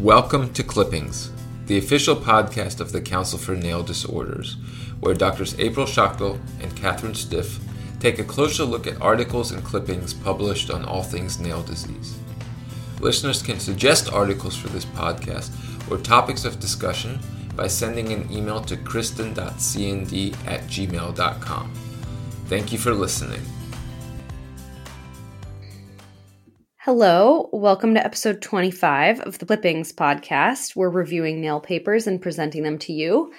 Welcome 0.00 0.54
to 0.54 0.64
Clippings, 0.64 1.30
the 1.66 1.76
official 1.76 2.16
podcast 2.16 2.80
of 2.80 2.90
the 2.90 3.02
Council 3.02 3.38
for 3.38 3.54
Nail 3.54 3.82
Disorders, 3.82 4.56
where 5.00 5.12
Doctors 5.12 5.54
April 5.60 5.84
Schachtel 5.84 6.40
and 6.62 6.74
Catherine 6.74 7.14
Stiff 7.14 7.60
take 7.98 8.18
a 8.18 8.24
closer 8.24 8.64
look 8.64 8.86
at 8.86 8.98
articles 9.02 9.52
and 9.52 9.62
clippings 9.62 10.14
published 10.14 10.70
on 10.70 10.86
all 10.86 11.02
things 11.02 11.38
nail 11.38 11.62
disease. 11.62 12.18
Listeners 12.98 13.42
can 13.42 13.60
suggest 13.60 14.10
articles 14.10 14.56
for 14.56 14.68
this 14.68 14.86
podcast 14.86 15.50
or 15.90 15.98
topics 15.98 16.46
of 16.46 16.60
discussion 16.60 17.18
by 17.54 17.66
sending 17.66 18.10
an 18.10 18.26
email 18.32 18.62
to 18.62 18.78
kristen.cnd 18.78 20.34
at 20.46 20.62
gmail.com. 20.62 21.72
Thank 22.46 22.72
you 22.72 22.78
for 22.78 22.94
listening. 22.94 23.42
Hello, 26.92 27.48
welcome 27.52 27.94
to 27.94 28.04
episode 28.04 28.42
25 28.42 29.20
of 29.20 29.38
the 29.38 29.46
Clippings 29.46 29.92
podcast. 29.92 30.74
We're 30.74 30.90
reviewing 30.90 31.40
nail 31.40 31.60
papers 31.60 32.08
and 32.08 32.20
presenting 32.20 32.64
them 32.64 32.78
to 32.80 32.92
you. 32.92 33.32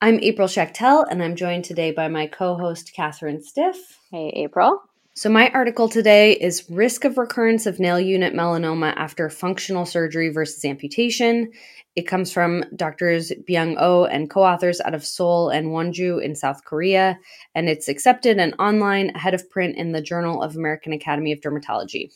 I'm 0.00 0.18
April 0.20 0.48
Schachtel, 0.48 1.04
and 1.10 1.22
I'm 1.22 1.36
joined 1.36 1.66
today 1.66 1.90
by 1.90 2.08
my 2.08 2.26
co 2.26 2.54
host, 2.56 2.94
Catherine 2.96 3.42
Stiff. 3.42 3.76
Hey, 4.10 4.32
April. 4.34 4.80
So, 5.14 5.28
my 5.28 5.50
article 5.50 5.86
today 5.86 6.32
is 6.32 6.64
Risk 6.70 7.04
of 7.04 7.18
Recurrence 7.18 7.66
of 7.66 7.78
Nail 7.78 8.00
Unit 8.00 8.32
Melanoma 8.32 8.94
After 8.96 9.28
Functional 9.28 9.84
Surgery 9.84 10.30
versus 10.30 10.64
Amputation. 10.64 11.52
It 11.96 12.08
comes 12.08 12.32
from 12.32 12.64
Doctors 12.74 13.30
Byung 13.46 13.76
Oh 13.78 14.06
and 14.06 14.30
co 14.30 14.42
authors 14.42 14.80
out 14.80 14.94
of 14.94 15.04
Seoul 15.04 15.50
and 15.50 15.66
Wonju 15.66 16.22
in 16.22 16.34
South 16.34 16.64
Korea, 16.64 17.18
and 17.54 17.68
it's 17.68 17.88
accepted 17.88 18.38
and 18.38 18.54
online 18.58 19.10
ahead 19.14 19.34
of 19.34 19.50
print 19.50 19.76
in 19.76 19.92
the 19.92 20.00
Journal 20.00 20.42
of 20.42 20.56
American 20.56 20.94
Academy 20.94 21.32
of 21.32 21.40
Dermatology. 21.40 22.10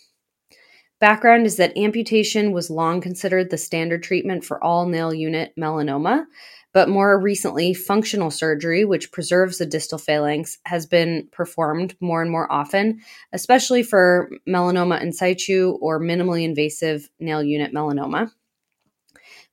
Background 1.01 1.47
is 1.47 1.57
that 1.57 1.77
amputation 1.79 2.51
was 2.51 2.71
long 2.71 3.01
considered 3.01 3.51
the 3.51 3.57
standard 3.57 4.03
treatment 4.03 4.45
for 4.45 4.63
all 4.65 4.87
nail 4.87 5.15
unit 5.15 5.53
melanoma, 5.57 6.25
but 6.73 6.89
more 6.89 7.21
recently, 7.21 7.73
functional 7.73 8.33
surgery, 8.33 8.85
which 8.85 9.13
preserves 9.13 9.59
the 9.59 9.67
distal 9.67 9.99
phalanx, 9.99 10.59
has 10.65 10.87
been 10.87 11.29
performed 11.31 11.95
more 12.01 12.21
and 12.21 12.33
more 12.33 12.51
often, 12.51 13.01
especially 13.33 13.85
for 13.85 14.29
melanoma 14.49 15.01
in 15.01 15.13
situ 15.13 15.79
or 15.81 16.01
minimally 16.01 16.43
invasive 16.45 17.09
nail 17.21 17.45
unit 17.45 17.73
melanoma. 17.73 18.33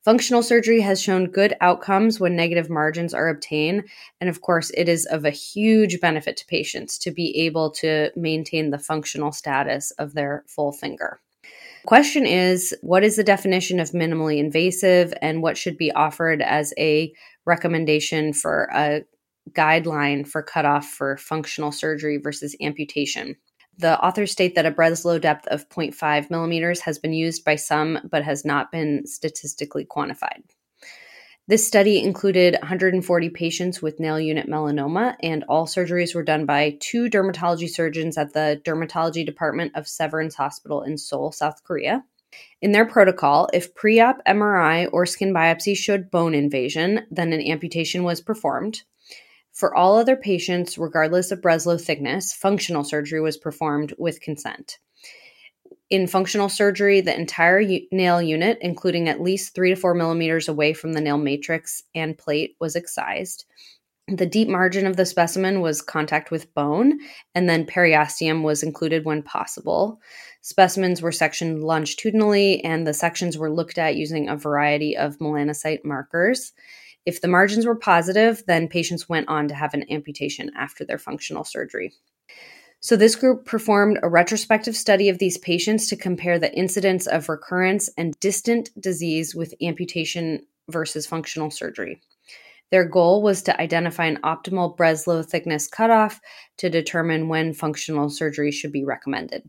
Functional 0.04 0.42
surgery 0.42 0.80
has 0.80 1.00
shown 1.00 1.30
good 1.30 1.54
outcomes 1.60 2.18
when 2.20 2.36
negative 2.36 2.70
margins 2.70 3.14
are 3.14 3.28
obtained. 3.28 3.84
And 4.20 4.30
of 4.30 4.40
course, 4.40 4.70
it 4.76 4.88
is 4.88 5.04
of 5.06 5.24
a 5.24 5.30
huge 5.30 6.00
benefit 6.00 6.36
to 6.36 6.46
patients 6.46 6.96
to 6.98 7.10
be 7.10 7.36
able 7.38 7.70
to 7.72 8.10
maintain 8.14 8.70
the 8.70 8.78
functional 8.78 9.32
status 9.32 9.90
of 9.92 10.14
their 10.14 10.44
full 10.46 10.70
finger. 10.70 11.20
Question 11.86 12.26
is 12.26 12.74
what 12.82 13.04
is 13.04 13.14
the 13.14 13.22
definition 13.22 13.78
of 13.78 13.92
minimally 13.92 14.38
invasive 14.38 15.14
and 15.22 15.40
what 15.40 15.56
should 15.56 15.76
be 15.76 15.92
offered 15.92 16.42
as 16.42 16.74
a 16.76 17.12
recommendation 17.44 18.32
for 18.32 18.68
a 18.74 19.02
guideline 19.52 20.26
for 20.26 20.42
cutoff 20.42 20.84
for 20.84 21.16
functional 21.16 21.70
surgery 21.70 22.18
versus 22.20 22.56
amputation? 22.60 23.36
The 23.78 24.00
authors 24.00 24.32
state 24.32 24.56
that 24.56 24.66
a 24.66 24.72
Breslow 24.72 25.20
depth 25.20 25.46
of 25.46 25.68
0.5 25.68 26.28
millimeters 26.28 26.80
has 26.80 26.98
been 26.98 27.12
used 27.12 27.44
by 27.44 27.54
some 27.54 28.00
but 28.10 28.24
has 28.24 28.44
not 28.44 28.72
been 28.72 29.06
statistically 29.06 29.86
quantified. 29.86 30.42
This 31.48 31.64
study 31.64 32.02
included 32.02 32.56
140 32.60 33.30
patients 33.30 33.80
with 33.80 34.00
nail 34.00 34.18
unit 34.18 34.48
melanoma, 34.48 35.14
and 35.20 35.44
all 35.48 35.68
surgeries 35.68 36.12
were 36.12 36.24
done 36.24 36.44
by 36.44 36.76
two 36.80 37.08
dermatology 37.08 37.68
surgeons 37.68 38.18
at 38.18 38.32
the 38.32 38.60
Dermatology 38.64 39.24
Department 39.24 39.70
of 39.76 39.86
Severance 39.86 40.34
Hospital 40.34 40.82
in 40.82 40.98
Seoul, 40.98 41.30
South 41.30 41.62
Korea. 41.62 42.04
In 42.60 42.72
their 42.72 42.84
protocol, 42.84 43.48
if 43.54 43.76
pre 43.76 44.00
op 44.00 44.18
MRI 44.26 44.88
or 44.92 45.06
skin 45.06 45.32
biopsy 45.32 45.76
showed 45.76 46.10
bone 46.10 46.34
invasion, 46.34 47.06
then 47.12 47.32
an 47.32 47.40
amputation 47.40 48.02
was 48.02 48.20
performed. 48.20 48.82
For 49.52 49.72
all 49.72 49.96
other 49.96 50.16
patients, 50.16 50.76
regardless 50.76 51.30
of 51.30 51.42
Breslow 51.42 51.80
thickness, 51.80 52.32
functional 52.32 52.82
surgery 52.82 53.20
was 53.20 53.36
performed 53.36 53.94
with 53.98 54.20
consent. 54.20 54.78
In 55.88 56.08
functional 56.08 56.48
surgery, 56.48 57.00
the 57.00 57.14
entire 57.16 57.60
u- 57.60 57.86
nail 57.92 58.20
unit, 58.20 58.58
including 58.60 59.08
at 59.08 59.20
least 59.20 59.54
three 59.54 59.70
to 59.70 59.76
four 59.76 59.94
millimeters 59.94 60.48
away 60.48 60.72
from 60.72 60.92
the 60.92 61.00
nail 61.00 61.18
matrix 61.18 61.84
and 61.94 62.18
plate, 62.18 62.56
was 62.60 62.74
excised. 62.74 63.44
The 64.08 64.26
deep 64.26 64.48
margin 64.48 64.86
of 64.86 64.96
the 64.96 65.06
specimen 65.06 65.60
was 65.60 65.82
contact 65.82 66.30
with 66.30 66.52
bone, 66.54 67.00
and 67.34 67.48
then 67.48 67.66
periosteum 67.66 68.42
was 68.42 68.62
included 68.62 69.04
when 69.04 69.22
possible. 69.22 70.00
Specimens 70.42 71.02
were 71.02 71.12
sectioned 71.12 71.62
longitudinally, 71.62 72.62
and 72.64 72.86
the 72.86 72.94
sections 72.94 73.36
were 73.36 73.50
looked 73.50 73.78
at 73.78 73.96
using 73.96 74.28
a 74.28 74.36
variety 74.36 74.96
of 74.96 75.18
melanocyte 75.18 75.84
markers. 75.84 76.52
If 77.04 77.20
the 77.20 77.28
margins 77.28 77.66
were 77.66 77.76
positive, 77.76 78.44
then 78.46 78.68
patients 78.68 79.08
went 79.08 79.28
on 79.28 79.48
to 79.48 79.54
have 79.54 79.74
an 79.74 79.90
amputation 79.90 80.50
after 80.56 80.84
their 80.84 80.98
functional 80.98 81.44
surgery. 81.44 81.92
So, 82.80 82.94
this 82.96 83.16
group 83.16 83.46
performed 83.46 83.98
a 84.02 84.08
retrospective 84.08 84.76
study 84.76 85.08
of 85.08 85.18
these 85.18 85.38
patients 85.38 85.88
to 85.88 85.96
compare 85.96 86.38
the 86.38 86.54
incidence 86.54 87.06
of 87.06 87.28
recurrence 87.28 87.88
and 87.96 88.18
distant 88.20 88.70
disease 88.80 89.34
with 89.34 89.54
amputation 89.60 90.46
versus 90.68 91.06
functional 91.06 91.50
surgery. 91.50 92.00
Their 92.70 92.84
goal 92.84 93.22
was 93.22 93.42
to 93.42 93.60
identify 93.60 94.06
an 94.06 94.20
optimal 94.22 94.76
Breslow 94.76 95.24
thickness 95.24 95.68
cutoff 95.68 96.20
to 96.58 96.68
determine 96.68 97.28
when 97.28 97.54
functional 97.54 98.10
surgery 98.10 98.50
should 98.50 98.72
be 98.72 98.84
recommended. 98.84 99.48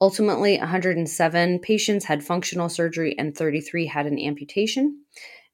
Ultimately, 0.00 0.58
107 0.58 1.60
patients 1.60 2.04
had 2.04 2.22
functional 2.22 2.68
surgery 2.68 3.16
and 3.18 3.34
33 3.34 3.86
had 3.86 4.06
an 4.06 4.18
amputation. 4.18 5.00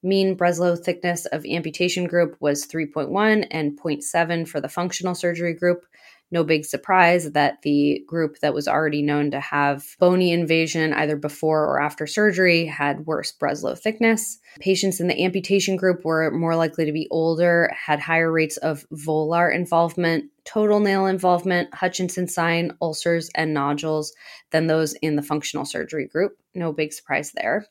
Mean 0.01 0.35
Breslow 0.35 0.77
thickness 0.77 1.25
of 1.27 1.45
amputation 1.45 2.07
group 2.07 2.35
was 2.41 2.67
3.1 2.67 3.47
and 3.51 3.79
0.7 3.79 4.47
for 4.47 4.59
the 4.59 4.67
functional 4.67 5.15
surgery 5.15 5.53
group, 5.53 5.85
no 6.33 6.43
big 6.43 6.65
surprise 6.65 7.31
that 7.33 7.61
the 7.61 8.03
group 8.07 8.39
that 8.39 8.55
was 8.55 8.67
already 8.67 9.03
known 9.03 9.29
to 9.29 9.39
have 9.39 9.85
bony 9.99 10.31
invasion 10.31 10.91
either 10.91 11.15
before 11.15 11.63
or 11.63 11.79
after 11.79 12.07
surgery 12.07 12.65
had 12.65 13.05
worse 13.05 13.31
Breslow 13.31 13.77
thickness. 13.77 14.39
Patients 14.59 14.99
in 14.99 15.07
the 15.07 15.23
amputation 15.23 15.75
group 15.75 16.03
were 16.03 16.31
more 16.31 16.55
likely 16.55 16.85
to 16.85 16.91
be 16.91 17.07
older, 17.11 17.71
had 17.73 17.99
higher 17.99 18.31
rates 18.31 18.57
of 18.57 18.83
volar 18.91 19.53
involvement, 19.53 20.25
total 20.43 20.79
nail 20.79 21.05
involvement, 21.05 21.71
Hutchinson 21.71 22.27
sign, 22.27 22.71
ulcers, 22.81 23.29
and 23.35 23.53
nodules 23.53 24.11
than 24.49 24.65
those 24.65 24.93
in 25.03 25.15
the 25.15 25.21
functional 25.21 25.65
surgery 25.65 26.07
group. 26.07 26.35
No 26.55 26.73
big 26.73 26.93
surprise 26.93 27.31
there. 27.33 27.67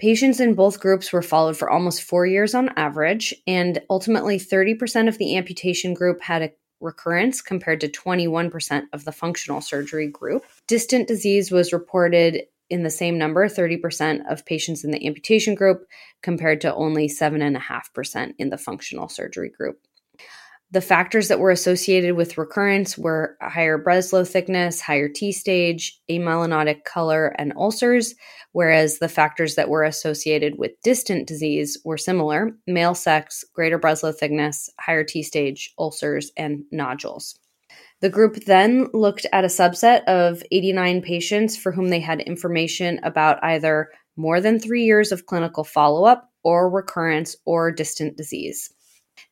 Patients 0.00 0.40
in 0.40 0.54
both 0.54 0.80
groups 0.80 1.12
were 1.12 1.22
followed 1.22 1.56
for 1.56 1.70
almost 1.70 2.02
four 2.02 2.26
years 2.26 2.56
on 2.56 2.70
average, 2.76 3.32
and 3.46 3.80
ultimately 3.88 4.40
30% 4.40 5.06
of 5.06 5.18
the 5.18 5.36
amputation 5.36 5.94
group 5.94 6.20
had 6.20 6.42
a 6.42 6.50
recurrence 6.84 7.40
compared 7.40 7.80
to 7.80 7.88
21% 7.88 8.84
of 8.92 9.04
the 9.04 9.12
functional 9.12 9.60
surgery 9.60 10.06
group. 10.06 10.44
Distant 10.68 11.08
disease 11.08 11.50
was 11.50 11.72
reported 11.72 12.42
in 12.70 12.82
the 12.82 12.90
same 12.90 13.18
number, 13.18 13.48
30% 13.48 14.30
of 14.30 14.46
patients 14.46 14.84
in 14.84 14.90
the 14.90 15.06
amputation 15.06 15.54
group, 15.54 15.86
compared 16.22 16.60
to 16.60 16.74
only 16.74 17.08
7.5% 17.08 18.34
in 18.38 18.50
the 18.50 18.58
functional 18.58 19.08
surgery 19.08 19.50
group. 19.50 19.80
The 20.70 20.80
factors 20.80 21.28
that 21.28 21.38
were 21.38 21.52
associated 21.52 22.16
with 22.16 22.36
recurrence 22.36 22.98
were 22.98 23.36
higher 23.40 23.78
Breslow 23.78 24.28
thickness, 24.28 24.80
higher 24.80 25.08
T 25.08 25.30
stage, 25.30 26.00
amelanotic 26.10 26.84
color, 26.84 27.28
and 27.38 27.52
ulcers, 27.56 28.14
whereas 28.52 28.98
the 28.98 29.08
factors 29.08 29.54
that 29.54 29.68
were 29.68 29.84
associated 29.84 30.58
with 30.58 30.80
distant 30.82 31.28
disease 31.28 31.78
were 31.84 31.96
similar 31.96 32.56
male 32.66 32.94
sex, 32.94 33.44
greater 33.54 33.78
Breslow 33.78 34.14
thickness, 34.14 34.68
higher 34.80 35.04
T 35.04 35.22
stage, 35.22 35.72
ulcers, 35.78 36.32
and 36.36 36.64
nodules. 36.72 37.38
The 38.00 38.10
group 38.10 38.44
then 38.44 38.88
looked 38.92 39.26
at 39.32 39.44
a 39.44 39.48
subset 39.48 40.04
of 40.04 40.42
89 40.50 41.02
patients 41.02 41.56
for 41.56 41.72
whom 41.72 41.88
they 41.88 42.00
had 42.00 42.20
information 42.20 42.98
about 43.02 43.42
either 43.44 43.90
more 44.16 44.40
than 44.40 44.58
three 44.58 44.84
years 44.84 45.12
of 45.12 45.26
clinical 45.26 45.64
follow 45.64 46.04
up 46.04 46.30
or 46.42 46.68
recurrence 46.68 47.36
or 47.44 47.70
distant 47.70 48.16
disease. 48.16 48.73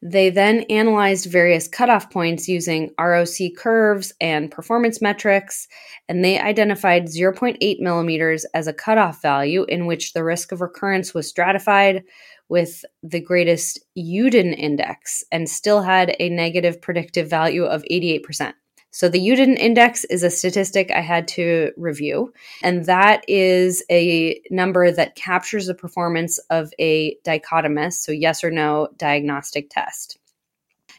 They 0.05 0.31
then 0.31 0.63
analyzed 0.63 1.31
various 1.31 1.69
cutoff 1.69 2.11
points 2.11 2.49
using 2.49 2.91
ROC 2.99 3.55
curves 3.57 4.13
and 4.21 4.51
performance 4.51 5.01
metrics, 5.01 5.69
and 6.09 6.25
they 6.25 6.41
identified 6.41 7.07
0.8 7.07 7.79
millimeters 7.79 8.45
as 8.53 8.67
a 8.67 8.73
cutoff 8.73 9.23
value 9.23 9.65
in 9.69 9.87
which 9.87 10.13
the 10.13 10.25
risk 10.25 10.51
of 10.51 10.61
recurrence 10.61 11.15
was 11.15 11.29
stratified 11.29 12.03
with 12.49 12.85
the 13.05 13.21
greatest 13.21 13.79
Youden 13.95 14.53
index 14.53 15.23
and 15.31 15.49
still 15.49 15.83
had 15.83 16.17
a 16.19 16.29
negative 16.29 16.83
predictive 16.83 17.31
value 17.31 17.65
of 17.65 17.85
88%. 17.89 18.55
So 18.95 19.09
the 19.09 19.19
Youden 19.19 19.57
index 19.57 20.05
is 20.05 20.23
a 20.23 20.29
statistic 20.29 20.91
I 20.91 21.01
had 21.01 21.27
to 21.29 21.73
review, 21.79 22.35
and 22.63 22.85
that 22.85 23.25
is 23.27 23.83
a 23.91 24.41
number 24.51 24.91
that 24.91 25.17
captures 25.17 25.67
the 25.67 25.75
performance 25.75 26.39
of 26.51 26.75
a 26.79 27.17
dichotomous, 27.25 27.95
so 27.95 28.13
yes 28.13 28.45
or 28.45 28.51
no, 28.51 28.89
diagnostic 28.99 29.71
test. 29.71 30.19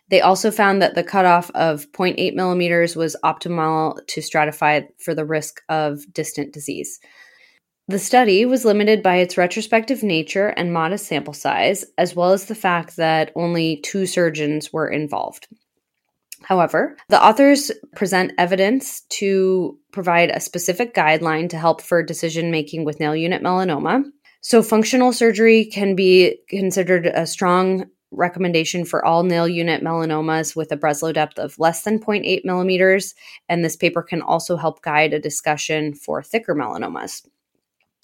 They 0.09 0.21
also 0.21 0.49
found 0.49 0.81
that 0.81 0.95
the 0.95 1.03
cutoff 1.03 1.51
of 1.51 1.91
0.8 1.91 2.33
millimeters 2.33 2.95
was 2.95 3.15
optimal 3.23 3.99
to 4.07 4.21
stratify 4.21 4.87
for 4.97 5.13
the 5.13 5.25
risk 5.25 5.61
of 5.69 6.01
distant 6.11 6.51
disease. 6.51 6.99
The 7.87 7.99
study 7.99 8.45
was 8.45 8.65
limited 8.65 9.03
by 9.03 9.17
its 9.17 9.37
retrospective 9.37 10.01
nature 10.01 10.47
and 10.47 10.73
modest 10.73 11.05
sample 11.05 11.33
size, 11.33 11.85
as 11.97 12.15
well 12.15 12.31
as 12.31 12.45
the 12.45 12.55
fact 12.55 12.95
that 12.95 13.31
only 13.35 13.77
two 13.77 14.07
surgeons 14.07 14.73
were 14.73 14.89
involved. 14.89 15.47
However, 16.43 16.97
the 17.09 17.23
authors 17.23 17.71
present 17.95 18.33
evidence 18.37 19.01
to 19.11 19.77
provide 19.91 20.29
a 20.29 20.39
specific 20.39 20.93
guideline 20.93 21.49
to 21.49 21.57
help 21.57 21.81
for 21.81 22.03
decision 22.03 22.51
making 22.51 22.85
with 22.85 22.99
nail 22.99 23.15
unit 23.15 23.41
melanoma. 23.41 24.03
So, 24.41 24.61
functional 24.61 25.13
surgery 25.13 25.65
can 25.65 25.95
be 25.95 26.39
considered 26.49 27.07
a 27.07 27.25
strong 27.25 27.85
recommendation 28.11 28.85
for 28.85 29.03
all 29.03 29.23
nail 29.23 29.47
unit 29.47 29.83
melanomas 29.83 30.55
with 30.55 30.71
a 30.71 30.77
Breslow 30.77 31.13
depth 31.13 31.39
of 31.39 31.57
less 31.57 31.83
than 31.83 31.99
0.8 31.99 32.45
millimeters. 32.45 33.15
And 33.49 33.63
this 33.63 33.75
paper 33.75 34.03
can 34.03 34.21
also 34.21 34.55
help 34.55 34.81
guide 34.81 35.13
a 35.13 35.19
discussion 35.19 35.93
for 35.93 36.21
thicker 36.21 36.55
melanomas 36.55 37.25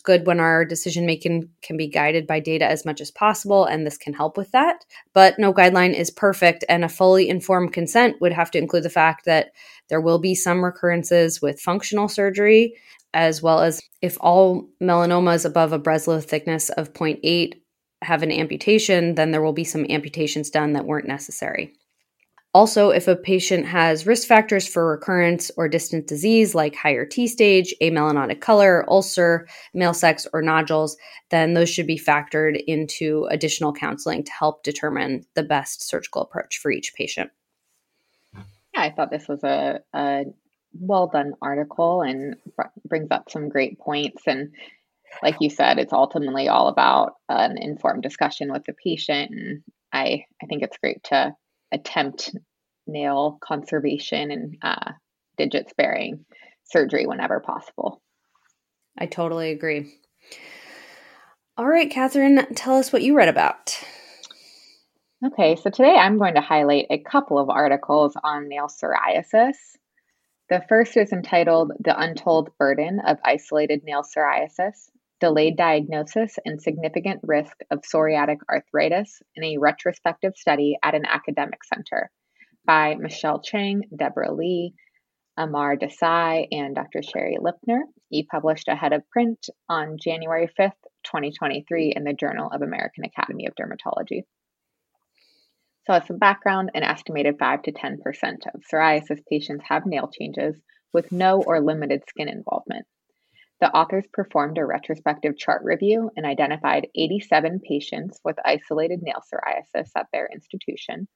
good 0.04 0.26
when 0.26 0.40
our 0.40 0.66
decision 0.66 1.06
making 1.06 1.50
can 1.62 1.78
be 1.78 1.88
guided 1.88 2.28
by 2.28 2.40
data 2.40 2.66
as 2.66 2.86
much 2.86 3.02
as 3.02 3.12
possible, 3.12 3.66
and 3.66 3.86
this 3.86 3.98
can 3.98 4.14
help 4.14 4.38
with 4.38 4.52
that. 4.52 4.86
But 5.14 5.40
no 5.40 5.54
guideline 5.54 5.94
is 5.94 6.12
perfect, 6.12 6.64
and 6.70 6.84
a 6.84 6.90
fully 6.90 7.30
informed 7.30 7.74
consent 7.74 8.20
would 8.22 8.34
have 8.34 8.52
to 8.52 8.58
include 8.58 8.84
the 8.84 8.90
fact 8.90 9.26
that 9.26 9.52
there 9.90 10.02
will 10.02 10.20
be 10.20 10.36
some 10.36 10.64
recurrences 10.64 11.42
with 11.42 11.60
functional 11.60 12.08
surgery, 12.08 12.76
as 13.14 13.42
well 13.42 13.62
as 13.62 13.82
if 14.02 14.18
all 14.22 14.70
melanomas 14.82 15.46
above 15.46 15.74
a 15.74 15.80
Breslow 15.80 16.24
thickness 16.24 16.70
of 16.70 16.94
0.8 16.94 17.54
have 18.02 18.24
an 18.24 18.32
amputation, 18.32 19.16
then 19.16 19.32
there 19.32 19.42
will 19.42 19.54
be 19.54 19.64
some 19.64 19.86
amputations 19.90 20.50
done 20.50 20.74
that 20.74 20.86
weren't 20.86 21.08
necessary. 21.08 21.74
Also, 22.56 22.90
if 22.90 23.08
a 23.08 23.16
patient 23.16 23.68
has 23.68 24.08
risk 24.08 24.28
factors 24.28 24.68
for 24.68 24.88
recurrence 24.88 25.52
or 25.56 25.68
distant 25.68 26.08
disease 26.08 26.56
like 26.56 26.76
higher 26.76 27.06
T 27.06 27.28
stage, 27.28 27.76
amelanotic 27.80 28.42
color, 28.42 28.90
ulcer, 28.90 29.48
male 29.76 29.94
sex, 29.94 30.26
or 30.34 30.42
nodules, 30.42 30.98
then 31.30 31.54
those 31.54 31.70
should 31.70 31.86
be 31.86 32.00
factored 32.00 32.60
into 32.66 33.28
additional 33.30 33.72
counseling 33.72 34.24
to 34.24 34.32
help 34.32 34.64
determine 34.64 35.26
the 35.36 35.44
best 35.44 35.88
surgical 35.88 36.24
approach 36.24 36.58
for 36.58 36.72
each 36.72 36.96
patient. 36.96 37.30
Yeah, 38.34 38.82
I 38.82 38.90
thought 38.92 39.12
this 39.12 39.28
was 39.28 39.44
a, 39.44 39.82
a 39.94 40.26
well 40.74 41.06
done 41.06 41.34
article 41.44 42.02
and 42.02 42.36
brings 42.84 43.12
up 43.12 43.30
some 43.30 43.50
great 43.50 43.78
points. 43.80 44.24
And 44.26 44.54
like 45.22 45.36
you 45.40 45.52
said, 45.52 45.78
it's 45.78 45.94
ultimately 45.94 46.48
all 46.48 46.68
about 46.68 47.14
an 47.30 47.60
informed 47.60 48.02
discussion 48.02 48.52
with 48.52 48.64
the 48.66 48.74
patient. 48.74 49.30
And 49.32 49.64
I, 49.94 50.26
I 50.42 50.48
think 50.48 50.64
it's 50.64 50.78
great 50.78 51.04
to 51.06 51.36
attempt 51.72 52.32
nail 52.88 53.38
conservation 53.42 54.32
and 54.32 54.58
uh, 54.62 54.92
digit 55.38 55.70
sparing 55.70 56.26
surgery 56.66 57.06
whenever 57.06 57.40
possible. 57.40 58.02
I 58.98 59.06
totally 59.06 59.52
agree. 59.52 59.94
All 61.58 61.68
right, 61.68 61.90
Catherine, 61.90 62.54
tell 62.56 62.78
us 62.78 62.94
what 62.94 63.02
you 63.02 63.16
read 63.16 63.30
about. 63.30 63.78
Okay, 65.26 65.58
so 65.58 65.70
today 65.70 65.96
I'm 65.96 66.18
going 66.18 66.36
to 66.36 66.42
highlight 66.42 66.88
a 66.90 66.98
couple 67.04 67.38
of 67.38 67.50
articles 67.50 68.14
on 68.24 68.48
nail 68.48 68.68
psoriasis. 68.68 69.56
The 70.50 70.64
first 70.70 70.96
is 70.96 71.12
entitled 71.12 71.74
The 71.80 72.00
Untold 72.00 72.52
Burden 72.58 73.02
of 73.06 73.18
Isolated 73.24 73.84
Nail 73.84 74.04
Psoriasis 74.04 74.90
Delayed 75.20 75.58
Diagnosis 75.58 76.38
and 76.46 76.62
Significant 76.62 77.20
Risk 77.24 77.58
of 77.72 77.82
Psoriatic 77.82 78.38
Arthritis 78.50 79.22
in 79.36 79.44
a 79.44 79.58
Retrospective 79.58 80.38
Study 80.38 80.78
at 80.82 80.96
an 80.96 81.06
Academic 81.06 81.64
Center 81.64 82.10
by 82.66 82.96
Michelle 82.96 83.42
Chang, 83.42 83.84
Deborah 83.96 84.34
Lee, 84.34 84.74
Amar 85.36 85.76
Desai, 85.76 86.48
and 86.52 86.76
Dr. 86.76 87.02
Shari 87.02 87.38
Lipner. 87.40 87.82
He 88.10 88.24
published 88.24 88.68
ahead 88.68 88.94
of 88.94 89.10
print 89.10 89.50
on 89.68 89.98
January 89.98 90.50
5th, 90.60 90.72
2023, 91.06 91.94
in 91.96 92.04
the 92.04 92.14
Journal 92.14 92.50
of 92.52 92.62
American 92.62 93.06
Academy 93.06 93.48
of 93.48 93.56
Dermatology. 93.56 94.24
So, 95.86 95.94
as 95.94 96.06
some 96.08 96.18
background, 96.18 96.72
an 96.76 96.84
estimated 96.84 97.40
5 97.40 97.64
to 97.64 97.72
10% 97.72 97.98
of 98.54 98.62
psoriasis 98.62 99.26
patients 99.30 99.64
have 99.68 99.86
nail 99.86 100.08
changes 100.08 100.56
with 100.94 101.12
no 101.12 101.42
or 101.42 101.62
limited 101.62 102.04
skin 102.08 102.30
involvement. 102.30 102.86
The 103.62 103.72
authors 103.72 104.06
performed 104.14 104.58
a 104.58 104.66
retrospective 104.66 105.38
chart 105.38 105.64
review 105.64 106.12
and 106.16 106.26
identified 106.26 106.88
87 106.96 107.60
patients 107.60 108.20
with 108.24 108.38
isolated 108.46 109.02
nail 109.02 109.22
psoriasis 109.22 109.90
at 109.96 110.08
their 110.14 110.30
institution 110.34 111.08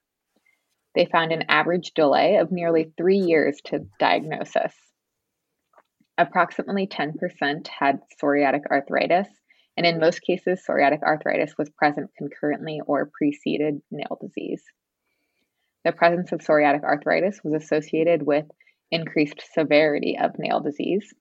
they 0.95 1.05
found 1.05 1.31
an 1.31 1.45
average 1.49 1.93
delay 1.93 2.37
of 2.37 2.51
nearly 2.51 2.91
three 2.97 3.17
years 3.17 3.59
to 3.65 3.87
diagnosis. 3.99 4.73
Approximately 6.17 6.87
10% 6.87 7.67
had 7.67 7.99
psoriatic 8.21 8.61
arthritis, 8.69 9.27
and 9.75 9.87
in 9.87 9.99
most 9.99 10.21
cases, 10.21 10.63
psoriatic 10.67 11.01
arthritis 11.01 11.55
was 11.57 11.71
present 11.71 12.11
concurrently 12.15 12.79
or 12.85 13.09
preceded 13.17 13.81
nail 13.89 14.19
disease. 14.21 14.63
The 15.83 15.91
presence 15.91 16.31
of 16.31 16.41
psoriatic 16.41 16.83
arthritis 16.83 17.41
was 17.43 17.55
associated 17.55 18.21
with 18.21 18.45
increased 18.91 19.41
severity 19.53 20.19
of 20.21 20.37
nail 20.37 20.59
disease. 20.59 21.11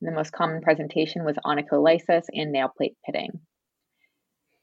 The 0.00 0.12
most 0.12 0.32
common 0.32 0.62
presentation 0.62 1.24
was 1.24 1.36
onycholysis 1.44 2.26
and 2.32 2.52
nail 2.52 2.70
plate 2.76 2.96
pitting. 3.04 3.40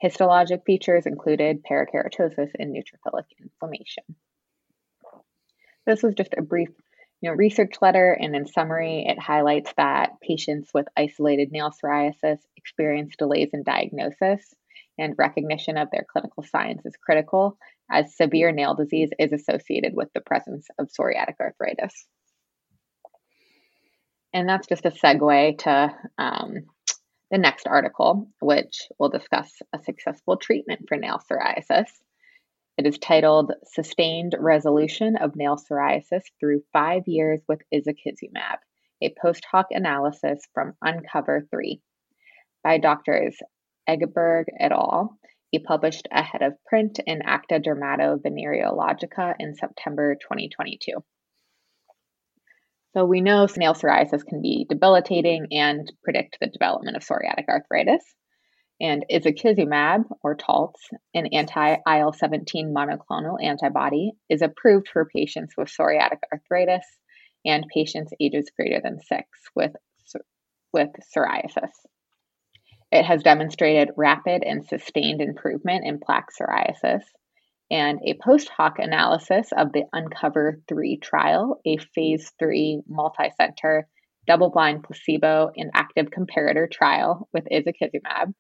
Histologic 0.04 0.64
features 0.66 1.06
included 1.06 1.64
parakeratosis 1.64 2.52
and 2.58 2.76
neutrophilic 2.76 3.26
inflammation. 3.42 4.04
This 5.86 6.02
was 6.04 6.16
just 6.16 6.34
a 6.38 6.42
brief 6.42 6.70
you 7.22 7.30
know, 7.30 7.36
research 7.36 7.76
letter, 7.82 8.12
and 8.12 8.36
in 8.36 8.46
summary, 8.46 9.06
it 9.08 9.18
highlights 9.18 9.74
that 9.78 10.20
patients 10.22 10.70
with 10.74 10.88
isolated 10.96 11.52
nail 11.52 11.72
psoriasis 11.72 12.40
experience 12.56 13.16
delays 13.18 13.50
in 13.54 13.64
diagnosis, 13.64 14.54
and 14.98 15.16
recognition 15.18 15.78
of 15.78 15.90
their 15.92 16.06
clinical 16.10 16.44
signs 16.44 16.86
is 16.86 16.96
critical, 16.98 17.58
as 17.90 18.16
severe 18.16 18.52
nail 18.52 18.76
disease 18.76 19.10
is 19.18 19.34
associated 19.34 19.94
with 19.96 20.12
the 20.14 20.22
presence 20.22 20.68
of 20.78 20.90
psoriatic 20.90 21.36
arthritis. 21.40 22.06
And 24.36 24.50
that's 24.50 24.68
just 24.68 24.86
a 24.86 24.92
segue 24.92 25.60
to 25.60 25.96
um, 26.18 26.66
the 27.32 27.38
next 27.38 27.68
article, 27.68 28.28
which 28.42 28.90
will 29.00 29.08
discuss 29.08 29.50
a 29.72 29.80
successful 29.82 30.36
treatment 30.36 30.90
for 30.90 30.98
nail 30.98 31.22
psoriasis. 31.32 31.88
It 32.78 32.86
is 32.86 32.98
titled 32.98 33.54
Sustained 33.64 34.36
Resolution 34.38 35.16
of 35.16 35.38
Nail 35.38 35.56
Psoriasis 35.56 36.24
Through 36.38 36.64
Five 36.74 37.04
Years 37.08 37.40
with 37.48 37.62
Ixekizumab, 37.74 38.58
a 39.02 39.16
post 39.22 39.46
hoc 39.50 39.68
analysis 39.72 40.42
from 40.54 40.74
Uncover 40.82 41.48
3 41.50 41.82
by 42.62 42.78
doctors 42.78 43.38
Egeberg 43.88 44.48
et 44.60 44.74
al. 44.74 45.18
He 45.52 45.60
published 45.60 46.10
ahead 46.12 46.42
of 46.42 46.62
print 46.66 47.00
in 47.08 47.22
Acta 47.22 47.62
Dermatovenereologica 47.62 49.36
in 49.40 49.56
September 49.56 50.16
2022. 50.16 51.02
So 52.96 53.04
we 53.04 53.20
know 53.20 53.46
nail 53.58 53.74
psoriasis 53.74 54.26
can 54.26 54.42
be 54.42 54.66
debilitating 54.70 55.48
and 55.52 55.92
predict 56.02 56.38
the 56.40 56.48
development 56.48 56.96
of 56.96 57.04
psoriatic 57.04 57.50
arthritis. 57.50 58.02
And 58.80 59.06
ixekizumab, 59.12 60.06
or 60.24 60.38
Taltz, 60.38 60.80
an 61.14 61.28
anti-IL-17 61.28 62.72
monoclonal 62.72 63.44
antibody, 63.44 64.14
is 64.30 64.42
approved 64.42 64.88
for 64.88 65.10
patients 65.14 65.56
with 65.58 65.68
psoriatic 65.68 66.20
arthritis 66.32 66.86
and 67.46 67.66
patients 67.74 68.14
ages 68.22 68.50
greater 68.58 68.80
than 68.82 69.00
six 69.02 69.28
with, 69.56 69.74
with 70.72 70.90
psoriasis. 71.14 71.72
It 72.94 73.04
has 73.04 73.24
demonstrated 73.24 73.90
rapid 73.98 74.44
and 74.44 74.66
sustained 74.66 75.22
improvement 75.22 75.86
in 75.86 76.00
plaque 76.00 76.30
psoriasis 76.32 77.04
and 77.72 78.00
a 78.06 78.18
post 78.24 78.50
hoc 78.50 78.78
analysis 78.80 79.50
of 79.56 79.72
the 79.74 79.84
Uncover 79.92 80.62
3 80.68 80.98
trial, 80.98 81.60
a 81.66 81.78
phase 81.78 82.32
3 82.40 82.82
multicenter, 82.90 83.84
double 84.28 84.52
blind 84.52 84.84
placebo 84.84 85.52
and 85.56 85.72
active 85.74 86.08
comparator 86.08 86.70
trial 86.70 87.28
with 87.34 87.48
ixekizumab, 87.52 88.34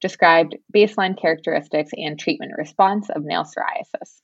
described 0.00 0.56
baseline 0.74 1.20
characteristics 1.20 1.90
and 1.94 2.18
treatment 2.18 2.52
response 2.56 3.08
of 3.10 3.24
nail 3.24 3.44
psoriasis. 3.44 4.20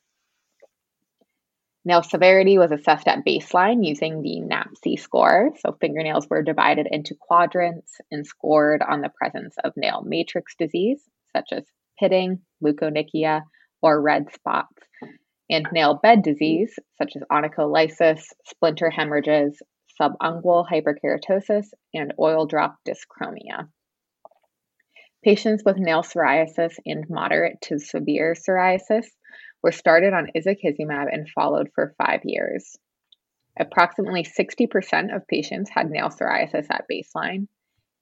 Nail 1.85 2.03
severity 2.03 2.59
was 2.59 2.71
assessed 2.71 3.09
at 3.09 3.25
baseline 3.27 3.85
using 3.85 4.23
the 4.23 4.41
NAPSI 4.41 4.99
score. 5.01 5.51
So, 5.59 5.77
fingernails 5.81 6.29
were 6.31 6.43
divided 6.43 6.87
into 6.89 7.17
quadrants 7.19 8.01
and 8.11 8.25
scored 8.25 8.83
on 8.83 9.01
the 9.01 9.11
presence 9.11 9.57
of 9.65 9.73
nail 9.77 10.03
matrix 10.07 10.55
disease, 10.57 11.03
such 11.35 11.49
as 11.51 11.65
pitting, 11.99 12.41
leukonychia, 12.63 13.43
or 13.83 14.01
red 14.01 14.33
spots, 14.33 14.77
and 15.51 15.67
nail 15.73 15.95
bed 15.95 16.23
disease, 16.23 16.79
such 16.97 17.17
as 17.17 17.23
onycholysis, 17.31 18.25
splinter 18.47 18.91
hemorrhages, 18.91 19.61
subungual 20.01 20.67
hyperkeratosis, 20.67 21.67
and 21.93 22.15
oil 22.19 22.47
drop 22.47 22.77
dyschromia. 22.87 23.69
Patients 25.25 25.63
with 25.65 25.77
nail 25.77 26.03
psoriasis 26.03 26.79
and 26.85 27.05
moderate 27.09 27.61
to 27.63 27.79
severe 27.79 28.35
psoriasis 28.35 29.07
were 29.63 29.73
started 29.73 30.13
on 30.13 30.31
ixekizumab 30.37 31.07
and 31.13 31.29
followed 31.31 31.71
for 31.75 31.95
five 31.97 32.21
years. 32.25 32.77
Approximately 33.59 34.25
60% 34.25 35.15
of 35.15 35.27
patients 35.29 35.71
had 35.71 35.91
nail 35.91 36.09
psoriasis 36.09 36.67
at 36.71 36.87
baseline, 36.91 37.47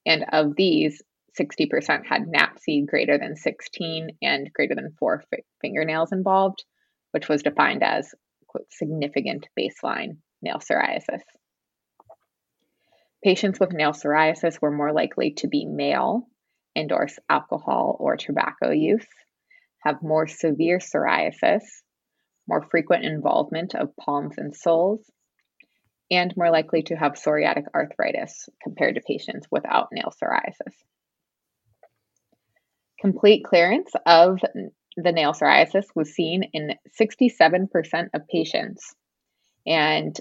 And 0.07 0.25
of 0.33 0.57
these, 0.57 1.03
60% 1.39 2.07
had 2.07 2.23
NAPSI 2.27 2.87
greater 2.87 3.19
than 3.19 3.37
16 3.37 4.19
and 4.23 4.53
greater 4.53 4.75
than 4.75 4.95
four 4.99 5.23
fi- 5.31 5.43
fingernails 5.61 6.13
involved, 6.13 6.65
which 7.13 7.29
was 7.29 7.43
defined 7.43 7.83
as 7.83 8.15
quote, 8.47 8.67
significant 8.71 9.49
baseline 9.59 10.19
nail 10.43 10.59
psoriasis. 10.59 11.23
Patients 13.23 13.61
with 13.61 13.73
nail 13.73 13.93
psoriasis 13.93 14.61
were 14.61 14.71
more 14.71 14.93
likely 14.93 15.33
to 15.35 15.49
be 15.49 15.67
male, 15.67 16.27
endorse 16.75 17.19
alcohol 17.29 17.97
or 18.01 18.17
tobacco 18.17 18.71
use, 18.71 19.07
have 19.85 20.03
more 20.03 20.27
severe 20.27 20.79
psoriasis, 20.79 21.63
more 22.49 22.63
frequent 22.71 23.05
involvement 23.05 23.75
of 23.75 23.95
palms 23.97 24.39
and 24.39 24.55
soles, 24.55 25.11
and 26.11 26.35
more 26.37 26.51
likely 26.51 26.83
to 26.83 26.97
have 26.97 27.13
psoriatic 27.13 27.65
arthritis 27.75 28.49
compared 28.63 28.97
to 28.97 29.03
patients 29.07 29.47
without 29.51 29.89
nail 29.93 30.11
psoriasis. 30.11 30.75
Complete 33.01 33.45
clearance 33.45 33.93
of 34.05 34.41
the 34.97 35.13
nail 35.13 35.33
psoriasis 35.33 35.87
was 35.95 36.13
seen 36.13 36.45
in 36.53 36.75
67% 37.01 38.09
of 38.13 38.29
patients 38.29 38.95
and 39.67 40.21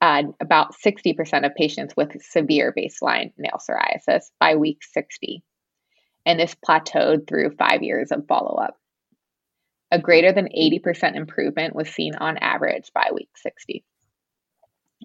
uh, 0.00 0.22
about 0.40 0.74
60% 0.74 1.44
of 1.44 1.54
patients 1.54 1.94
with 1.96 2.22
severe 2.22 2.72
baseline 2.76 3.32
nail 3.36 3.58
psoriasis 3.58 4.30
by 4.40 4.56
week 4.56 4.78
60. 4.82 5.42
And 6.24 6.40
this 6.40 6.56
plateaued 6.66 7.28
through 7.28 7.56
five 7.56 7.82
years 7.82 8.10
of 8.10 8.26
follow 8.26 8.56
up. 8.56 8.76
A 9.92 9.98
greater 9.98 10.32
than 10.32 10.48
80% 10.48 11.14
improvement 11.14 11.76
was 11.76 11.88
seen 11.88 12.14
on 12.16 12.38
average 12.38 12.90
by 12.94 13.10
week 13.14 13.30
60. 13.36 13.84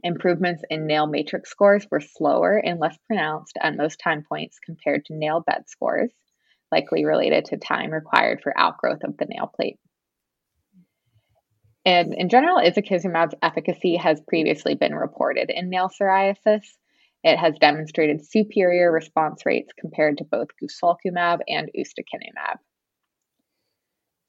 Improvements 0.04 0.64
in 0.70 0.88
nail 0.88 1.06
matrix 1.06 1.52
scores 1.52 1.86
were 1.92 2.00
slower 2.00 2.58
and 2.58 2.80
less 2.80 2.98
pronounced 3.06 3.58
at 3.62 3.76
most 3.76 4.00
time 4.00 4.24
points 4.28 4.58
compared 4.66 5.06
to 5.06 5.14
nail 5.14 5.44
bed 5.46 5.66
scores, 5.68 6.12
likely 6.72 7.06
related 7.06 7.46
to 7.46 7.58
time 7.58 7.92
required 7.92 8.42
for 8.42 8.58
outgrowth 8.58 9.04
of 9.04 9.18
the 9.18 9.26
nail 9.26 9.52
plate. 9.54 9.80
And 11.86 12.14
in 12.14 12.30
general, 12.30 12.58
ixekizumab's 12.58 13.36
efficacy 13.42 13.96
has 13.96 14.22
previously 14.22 14.76
been 14.76 14.94
reported 14.94 15.50
in 15.50 15.70
nail 15.70 15.90
psoriasis. 15.90 16.62
It 17.24 17.38
has 17.38 17.58
demonstrated 17.60 18.26
superior 18.26 18.92
response 18.92 19.46
rates 19.46 19.72
compared 19.80 20.20
to 20.20 20.24
both 20.24 20.48
guselkumab 20.62 21.40
and 21.48 21.70
ustekinumab. 21.78 22.58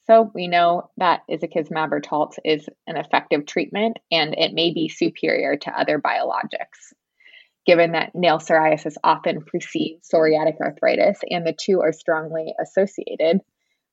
So 0.04 0.30
we 0.34 0.48
know 0.48 0.90
that 0.96 1.22
ixekizumab 1.30 1.92
or 1.92 2.00
Taltz 2.00 2.38
is 2.44 2.68
an 2.86 2.96
effective 2.96 3.46
treatment 3.46 3.98
and 4.10 4.34
it 4.36 4.52
may 4.52 4.72
be 4.72 4.88
superior 4.88 5.56
to 5.56 5.78
other 5.78 6.00
biologics. 6.00 6.92
Given 7.64 7.92
that 7.92 8.14
nail 8.14 8.38
psoriasis 8.38 8.96
often 9.04 9.42
precedes 9.42 10.08
psoriatic 10.12 10.60
arthritis 10.60 11.18
and 11.30 11.46
the 11.46 11.54
two 11.58 11.80
are 11.80 11.92
strongly 11.92 12.52
associated, 12.60 13.40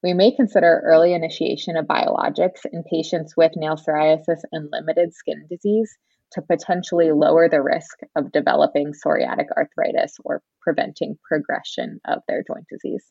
we 0.01 0.13
may 0.13 0.35
consider 0.35 0.81
early 0.85 1.13
initiation 1.13 1.77
of 1.77 1.85
biologics 1.85 2.65
in 2.71 2.83
patients 2.83 3.35
with 3.38 3.51
nail 3.55 3.75
psoriasis 3.75 4.41
and 4.51 4.69
limited 4.71 5.13
skin 5.13 5.45
disease 5.49 5.97
to 6.31 6.41
potentially 6.41 7.11
lower 7.11 7.49
the 7.49 7.61
risk 7.61 7.99
of 8.15 8.31
developing 8.31 8.93
psoriatic 8.93 9.47
arthritis 9.55 10.17
or 10.23 10.41
preventing 10.61 11.17
progression 11.27 11.99
of 12.05 12.19
their 12.27 12.43
joint 12.43 12.65
disease. 12.69 13.05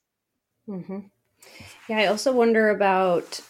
Mm-hmm. 0.68 0.98
Yeah, 1.88 1.98
I 1.98 2.06
also 2.06 2.32
wonder 2.32 2.70
about 2.70 3.40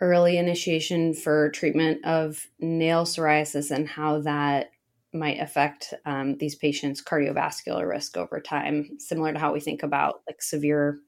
early 0.00 0.36
initiation 0.36 1.14
for 1.14 1.50
treatment 1.50 2.04
of 2.04 2.46
nail 2.58 3.04
psoriasis 3.04 3.70
and 3.70 3.88
how 3.88 4.20
that 4.20 4.70
might 5.14 5.40
affect 5.40 5.94
um, 6.04 6.36
these 6.38 6.54
patients' 6.54 7.02
cardiovascular 7.02 7.88
risk 7.88 8.16
over 8.16 8.40
time, 8.40 8.98
similar 8.98 9.32
to 9.32 9.38
how 9.38 9.52
we 9.52 9.60
think 9.60 9.82
about 9.82 10.22
like 10.26 10.42
severe 10.42 10.98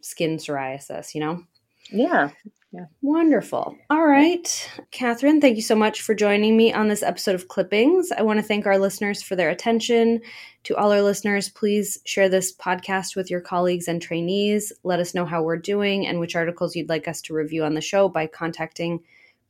skin 0.00 0.36
psoriasis, 0.36 1.14
you 1.14 1.20
know? 1.20 1.42
Yeah. 1.90 2.30
Yeah. 2.72 2.84
Wonderful. 3.02 3.76
All 3.90 4.06
right. 4.06 4.70
Catherine, 4.92 5.40
thank 5.40 5.56
you 5.56 5.62
so 5.62 5.74
much 5.74 6.02
for 6.02 6.14
joining 6.14 6.56
me 6.56 6.72
on 6.72 6.86
this 6.86 7.02
episode 7.02 7.34
of 7.34 7.48
Clippings. 7.48 8.12
I 8.12 8.22
want 8.22 8.38
to 8.38 8.44
thank 8.44 8.64
our 8.64 8.78
listeners 8.78 9.22
for 9.22 9.34
their 9.34 9.50
attention. 9.50 10.20
To 10.64 10.76
all 10.76 10.92
our 10.92 11.02
listeners, 11.02 11.48
please 11.48 11.98
share 12.04 12.28
this 12.28 12.54
podcast 12.54 13.16
with 13.16 13.28
your 13.28 13.40
colleagues 13.40 13.88
and 13.88 14.00
trainees. 14.00 14.72
Let 14.84 15.00
us 15.00 15.14
know 15.14 15.26
how 15.26 15.42
we're 15.42 15.56
doing 15.56 16.06
and 16.06 16.20
which 16.20 16.36
articles 16.36 16.76
you'd 16.76 16.88
like 16.88 17.08
us 17.08 17.20
to 17.22 17.34
review 17.34 17.64
on 17.64 17.74
the 17.74 17.80
show 17.80 18.08
by 18.08 18.28
contacting 18.28 19.00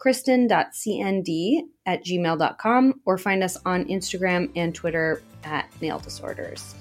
kristen.cnd 0.01 1.61
at 1.87 2.05
gmail.com 2.05 3.01
or 3.05 3.19
find 3.19 3.45
us 3.45 3.57
on 3.65 3.85
Instagram 3.85 4.51
and 4.57 4.75
Twitter 4.75 5.23
at 5.45 5.71
nail 5.81 6.01
disorders. 6.01 6.75